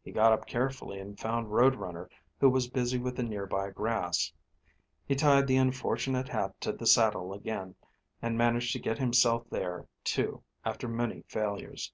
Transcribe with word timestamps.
He 0.00 0.12
got 0.12 0.32
up 0.32 0.46
carefully 0.46 1.00
and 1.00 1.18
found 1.18 1.50
Road 1.52 1.74
Runner 1.74 2.08
who 2.38 2.48
was 2.48 2.68
busy 2.70 2.98
with 2.98 3.16
the 3.16 3.24
near 3.24 3.46
by 3.48 3.70
grass. 3.70 4.32
He 5.04 5.16
tied 5.16 5.48
the 5.48 5.56
unfortunate 5.56 6.28
hat 6.28 6.60
to 6.60 6.70
the 6.72 6.86
saddle 6.86 7.32
again, 7.32 7.74
and 8.22 8.38
managed 8.38 8.72
to 8.74 8.78
get 8.78 8.98
himself 8.98 9.50
there, 9.50 9.88
too, 10.04 10.44
after 10.64 10.86
many 10.86 11.22
failures. 11.26 11.92